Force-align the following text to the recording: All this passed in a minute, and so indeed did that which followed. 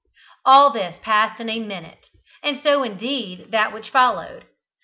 All 0.45 0.71
this 0.71 0.97
passed 1.03 1.39
in 1.39 1.47
a 1.47 1.59
minute, 1.59 2.07
and 2.41 2.59
so 2.63 2.81
indeed 2.81 3.37
did 3.37 3.51
that 3.51 3.71
which 3.71 3.91
followed. 3.91 4.47